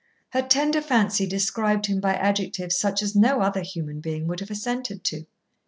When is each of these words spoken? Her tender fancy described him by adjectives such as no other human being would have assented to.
Her 0.31 0.41
tender 0.41 0.81
fancy 0.81 1.27
described 1.27 1.85
him 1.85 1.99
by 1.99 2.15
adjectives 2.15 2.75
such 2.75 3.03
as 3.03 3.15
no 3.15 3.41
other 3.41 3.61
human 3.61 3.99
being 3.99 4.25
would 4.25 4.39
have 4.39 4.49
assented 4.49 5.03
to. 5.03 5.27